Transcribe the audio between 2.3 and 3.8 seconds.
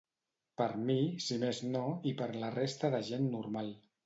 la resta de gent normal.